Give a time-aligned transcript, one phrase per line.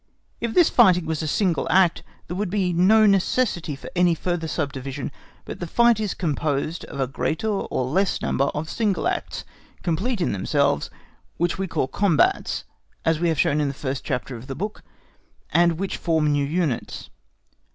[0.39, 4.47] If this fighting was a single act, there would be no necessity for any further
[4.47, 5.11] subdivision,
[5.45, 9.45] but the fight is composed of a greater or less number of single acts,
[9.83, 10.89] complete in themselves,
[11.37, 12.63] which we call combats,
[13.05, 14.83] as we have shown in the first chapter of the first book,
[15.51, 17.11] and which form new units.